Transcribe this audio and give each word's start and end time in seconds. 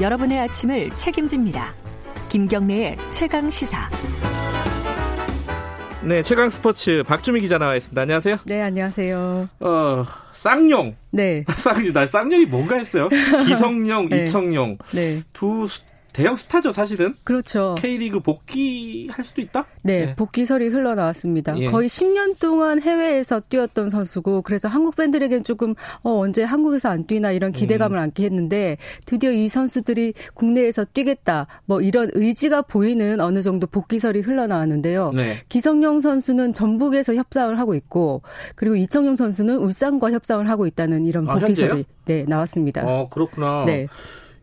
여러분의 0.00 0.38
아침을 0.38 0.90
책임집니다. 0.90 1.74
김경래의 2.30 2.96
최강 3.10 3.50
시사. 3.50 3.90
네, 6.02 6.22
최강 6.22 6.48
스포츠 6.48 7.02
박주미 7.06 7.42
기자 7.42 7.58
나와 7.58 7.76
있습니다. 7.76 8.00
안녕하세요. 8.00 8.38
네, 8.44 8.62
안녕하세요. 8.62 9.48
어, 9.62 10.06
쌍용. 10.32 10.96
네. 11.10 11.44
쌍용, 11.54 11.92
나 11.92 12.06
쌍용이 12.06 12.46
뭔가 12.46 12.76
했어요. 12.76 13.10
기성용, 13.46 14.08
네. 14.08 14.24
이청용. 14.24 14.78
네. 14.94 15.20
두 15.34 15.66
대형 16.12 16.36
스타죠, 16.36 16.72
사실은. 16.72 17.14
그렇죠. 17.24 17.74
K리그 17.78 18.20
복귀할 18.20 19.24
수도 19.24 19.40
있다? 19.40 19.66
네, 19.82 20.06
네. 20.06 20.14
복귀설이 20.14 20.68
흘러나왔습니다. 20.68 21.58
예. 21.58 21.66
거의 21.66 21.88
10년 21.88 22.38
동안 22.40 22.80
해외에서 22.80 23.40
뛰었던 23.48 23.90
선수고 23.90 24.42
그래서 24.42 24.68
한국 24.68 24.96
팬들에겐 24.96 25.44
조금 25.44 25.74
어, 26.02 26.18
언제 26.18 26.42
한국에서 26.42 26.88
안 26.88 27.06
뛰나 27.06 27.32
이런 27.32 27.52
기대감을 27.52 27.96
음. 27.98 28.02
안게 28.02 28.24
했는데 28.24 28.76
드디어 29.06 29.30
이 29.30 29.48
선수들이 29.48 30.14
국내에서 30.34 30.84
뛰겠다 30.84 31.46
뭐 31.64 31.80
이런 31.80 32.10
의지가 32.12 32.62
보이는 32.62 33.20
어느 33.20 33.42
정도 33.42 33.66
복귀설이 33.66 34.20
흘러나왔는데요. 34.20 35.12
네. 35.12 35.34
기성용 35.48 36.00
선수는 36.00 36.54
전북에서 36.54 37.14
협상을 37.14 37.58
하고 37.58 37.74
있고 37.74 38.22
그리고 38.56 38.76
이청용 38.76 39.16
선수는 39.16 39.58
울산과 39.58 40.10
협상을 40.10 40.48
하고 40.48 40.66
있다는 40.66 41.06
이런 41.06 41.28
아, 41.28 41.34
복귀설이 41.34 41.68
현재요? 41.68 41.84
네, 42.06 42.24
나왔습니다. 42.26 42.82
어, 42.84 43.08
그렇구나. 43.08 43.64
네. 43.64 43.86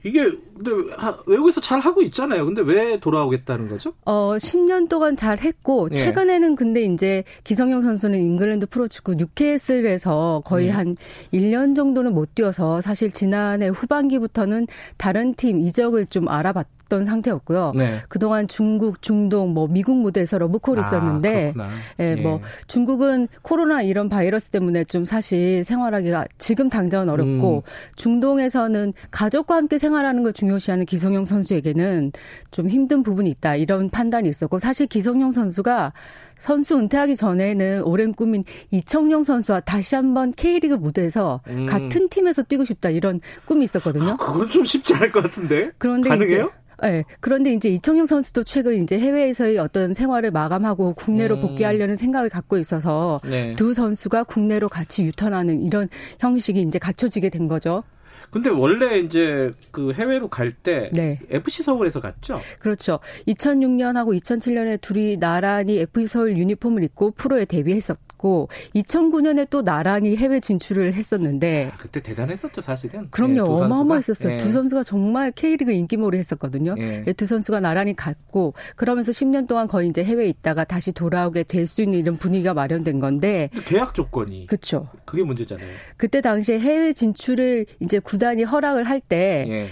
이게, 0.04 0.24
근데 0.56 0.72
하- 0.96 1.18
외국에서 1.26 1.60
잘 1.60 1.80
하고 1.80 2.02
있잖아요. 2.04 2.46
근데 2.46 2.62
왜 2.62 3.00
돌아오겠다는 3.00 3.68
거죠? 3.68 3.94
어, 4.05 4.34
10년 4.38 4.88
동안 4.90 5.18
잘 5.18 5.38
했고, 5.40 5.90
예. 5.92 5.98
최근에는 5.98 6.55
근데 6.55 6.82
이제 6.84 7.24
기성용 7.44 7.82
선수는 7.82 8.20
잉글랜드 8.20 8.68
프로축구 8.68 9.16
뉴캐슬에서 9.16 10.44
거의 10.46 10.68
예. 10.68 10.71
한 10.71 10.96
1년 11.34 11.76
정도는 11.76 12.13
못 12.13 12.36
뛰어서 12.36 12.80
사실 12.82 13.12
지난해 13.12 13.68
후반기부터는 13.68 14.68
다른 14.98 15.34
팀 15.34 15.60
이적을 15.60 16.05
좀 16.08 16.27
알아봤 16.30 16.68
던 16.88 17.04
상태였고요. 17.04 17.74
네. 17.76 17.99
그동안 18.08 18.48
중국, 18.48 19.02
중동, 19.02 19.54
뭐 19.54 19.68
미국 19.68 19.98
무대에서 19.98 20.38
러브콜이 20.38 20.80
있었는데, 20.80 21.49
아, 21.49 21.52
그렇구나. 21.52 21.70
예, 21.99 22.16
뭐 22.16 22.40
중국은 22.68 23.27
코로나 23.41 23.82
이런 23.82 24.08
바이러스 24.08 24.52
때문에 24.52 24.86
좀 24.86 25.04
사실 25.04 25.66
생활하기가 25.66 26.27
지금 26.38 26.70
당장은 26.70 27.10
어렵고 27.10 27.58
음. 27.58 27.62
중동에서는 27.98 28.93
가족과 29.12 29.55
함께 29.58 29.77
생활 29.77 29.96
하는 30.05 30.23
걸 30.23 30.34
중요시하는 30.34 30.85
기성용 30.85 31.26
선수에게는 31.26 32.12
좀 32.51 32.70
힘든 32.70 33.03
부분이 33.03 33.29
있다 33.29 33.55
이런 33.55 33.90
판단이 33.90 34.27
있었고 34.29 34.59
사실 34.59 34.87
기성용 34.87 35.31
선수가 35.31 35.93
선수 36.37 36.77
은퇴하기 36.77 37.15
전에는 37.15 37.84
오랜 37.84 38.13
꿈인 38.13 38.43
이청용 38.71 39.23
선수와 39.23 39.62
다시 39.62 39.95
한번 39.95 40.31
K리그 40.31 40.75
무대에서 40.75 41.41
음. 41.48 41.65
같은 41.65 42.09
팀에서 42.09 42.43
뛰고 42.43 42.63
싶다 42.65 42.90
이런 42.90 43.20
꿈이 43.45 43.63
있었거든요. 43.63 44.12
아, 44.12 44.18
그건 44.18 44.49
좀 44.49 44.63
쉽지 44.63 44.93
않을 44.95 45.12
것 45.12 45.23
같은데. 45.23 45.71
그런데 45.77 46.09
가능해요? 46.09 46.43
이제 46.43 46.68
네, 46.81 47.03
그런데 47.20 47.51
이제 47.51 47.70
이청용 47.70 48.05
선수도 48.05 48.43
최근 48.43 48.81
이제 48.84 48.99
해외에서의 48.99 49.57
어떤 49.57 49.93
생활을 49.93 50.31
마감하고 50.31 50.93
국내로 50.93 51.35
음. 51.35 51.41
복귀하려는 51.41 51.95
생각을 51.95 52.29
갖고 52.29 52.57
있어서 52.57 53.20
네. 53.23 53.55
두 53.55 53.73
선수가 53.73 54.25
국내로 54.25 54.70
같이 54.70 55.03
유턴하는 55.03 55.63
이런 55.63 55.90
형식이 56.20 56.62
이제 56.62 56.77
갖춰지게 56.77 57.29
된 57.29 57.48
거죠. 57.48 57.84
근데 58.32 58.50
원래 58.50 59.00
이제 59.00 59.54
그 59.72 59.94
해외로 59.94 60.27
갈때 60.30 60.90
네. 60.94 61.20
FC 61.30 61.63
서울에서 61.63 62.02
갔죠? 62.02 62.40
그렇죠. 62.60 62.99
2006년하고 63.27 64.18
2007년에 64.19 64.81
둘이 64.81 65.18
나란히 65.18 65.80
FC 65.80 66.08
서울 66.08 66.38
유니폼을 66.38 66.84
입고 66.84 67.12
프로에 67.12 67.46
데뷔했었고 67.46 68.50
2009년에 68.75 69.47
또 69.50 69.64
나란히 69.64 70.16
해외 70.18 70.40
진출을 70.40 70.94
했었는데 70.94 71.72
아, 71.74 71.78
그때 71.78 72.02
대단했었죠, 72.02 72.62
사실은. 72.62 73.08
그럼요. 73.12 73.34
네. 73.34 73.42
어마어마했었어요. 73.66 74.34
예. 74.34 74.38
두 74.38 74.52
선수가 74.52 74.84
정말 74.84 75.31
K리그 75.31 75.72
인기몰이 75.72 76.18
했었거든요. 76.18 76.76
예. 76.80 77.04
예, 77.08 77.14
두 77.14 77.26
선수가 77.26 77.60
나란히 77.60 77.96
갔고 77.96 78.54
그러면서 78.76 79.12
10년 79.12 79.48
동안 79.48 79.68
거의 79.68 79.88
이제 79.88 80.04
해외에 80.04 80.28
있다가 80.30 80.64
다시 80.64 80.92
돌아오게 80.92 81.44
될 81.44 81.68
수 81.68 81.81
있는 81.81 82.00
이런 82.00 82.16
분위기가 82.16 82.54
마련된 82.54 83.00
건데 83.02 83.50
계약 83.66 83.94
조건이 83.94 84.48
그렇죠. 84.48 84.88
그게 85.06 85.22
문제잖아요. 85.24 85.68
그때 85.98 86.22
당시에 86.22 86.60
해외 86.60 86.94
진출을 86.94 87.66
이제 87.81 87.97
구단이 88.00 88.44
허락을 88.44 88.84
할 88.84 89.00
때 89.00 89.46
예. 89.47 89.68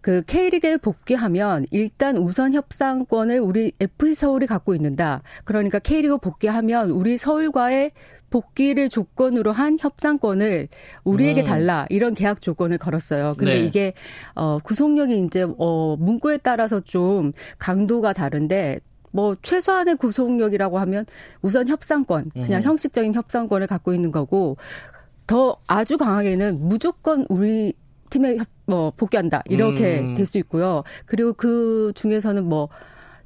그 0.00 0.22
K리그에 0.22 0.76
복귀하면 0.78 1.66
일단 1.70 2.16
우선 2.16 2.54
협상권을 2.54 3.40
우리 3.40 3.72
FC 3.80 4.14
서울이 4.14 4.46
갖고 4.46 4.74
있는다. 4.74 5.22
그러니까 5.44 5.78
K리그 5.80 6.18
복귀하면 6.18 6.90
우리 6.90 7.18
서울과의 7.18 7.90
복귀를 8.30 8.88
조건으로 8.88 9.52
한 9.52 9.76
협상권을 9.80 10.68
우리에게 11.04 11.42
음. 11.42 11.44
달라 11.44 11.86
이런 11.88 12.14
계약 12.14 12.42
조건을 12.42 12.78
걸었어요. 12.78 13.34
근데 13.36 13.54
네. 13.54 13.66
이게 13.66 13.92
어 14.34 14.58
구속력이 14.58 15.18
이제 15.18 15.46
어 15.58 15.96
문구에 15.98 16.38
따라서 16.38 16.80
좀 16.80 17.32
강도가 17.58 18.12
다른데 18.12 18.80
뭐 19.10 19.34
최소한의 19.42 19.96
구속력이라고 19.96 20.78
하면 20.78 21.06
우선 21.40 21.68
협상권 21.68 22.30
그냥 22.34 22.60
음. 22.60 22.64
형식적인 22.64 23.14
협상권을 23.14 23.66
갖고 23.66 23.94
있는 23.94 24.12
거고 24.12 24.58
더 25.28 25.56
아주 25.68 25.96
강하게는 25.98 26.58
무조건 26.62 27.24
우리 27.28 27.74
팀에 28.10 28.36
협- 28.38 28.46
뭐 28.66 28.90
복귀한다 28.96 29.42
이렇게 29.46 30.00
음. 30.00 30.14
될수 30.14 30.38
있고요. 30.38 30.82
그리고 31.06 31.32
그 31.34 31.92
중에서는 31.94 32.44
뭐 32.44 32.68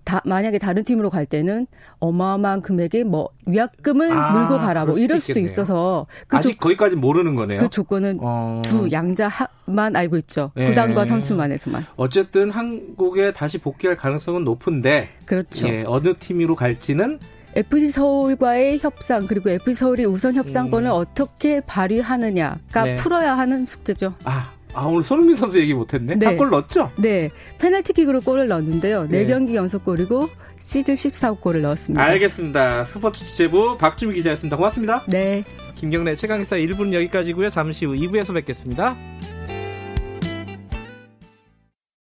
다, 0.05 0.21
만약에 0.25 0.59
다른 0.59 0.83
팀으로 0.83 1.11
갈 1.11 1.27
때는 1.27 1.69
어마어마한 2.01 2.61
금액의 2.63 3.05
뭐 3.05 3.29
위약금을 3.47 4.13
아, 4.13 4.33
물고 4.33 4.59
가라 4.59 4.85
뭐 4.85 4.95
수도 4.95 5.05
이럴 5.05 5.21
수도 5.21 5.33
있겠네요. 5.35 5.45
있어서 5.45 6.07
그, 6.27 6.37
아직 6.37 6.55
조, 6.55 6.59
거기까지 6.59 6.97
모르는 6.97 7.37
거네요. 7.37 7.61
그 7.61 7.69
조건은 7.69 8.19
어, 8.21 8.61
두 8.65 8.91
양자만 8.91 9.95
알고 9.95 10.17
있죠. 10.19 10.51
예. 10.57 10.65
구단과 10.67 11.05
선수만에서만. 11.07 11.85
어쨌든 11.95 12.51
한국에 12.51 13.33
다시 13.33 13.59
복귀할 13.59 13.95
가능성은 13.95 14.43
높은데 14.43 15.09
그렇죠. 15.25 15.69
예, 15.69 15.85
어느 15.87 16.15
팀으로 16.19 16.57
갈지는 16.57 17.21
FC 17.55 17.89
서울과의 17.89 18.79
협상 18.81 19.27
그리고 19.27 19.51
FC 19.51 19.75
서울이 19.75 20.05
우선 20.05 20.35
협상권을 20.35 20.89
음. 20.89 20.95
어떻게 20.95 21.61
발휘하느냐가 21.61 22.85
네. 22.85 22.97
풀어야 22.97 23.37
하는 23.37 23.67
숙제죠. 23.67 24.15
아, 24.25 24.53
아 24.73 24.85
오늘 24.85 25.03
손흥민 25.03 25.37
선수 25.37 25.61
얘기 25.61 25.75
못했네. 25.75 26.17
네. 26.17 26.27
한골 26.27 26.51
넣었죠? 26.51 26.91
네, 26.97 27.31
페널티킥으로 27.59 28.23
골을 28.23 28.49
넣었는데요. 28.49 29.07
네. 29.09 29.27
4경기 29.27 29.55
연속골이고 29.55 30.29
시즌 30.59 30.95
14골을 30.95 31.61
넣었습니다. 31.61 32.03
알겠습니다. 32.03 32.85
스포츠 32.85 33.25
취재부 33.25 33.77
박주미 33.79 34.15
기자였습니다. 34.15 34.57
고맙습니다. 34.57 35.05
네. 35.09 35.45
김경래 35.75 36.15
최강기사 36.15 36.57
1부는 36.57 36.95
여기까지고요. 36.95 37.51
잠시 37.51 37.85
후 37.85 37.95
2부에서 37.95 38.35
뵙겠습니다. 38.35 38.97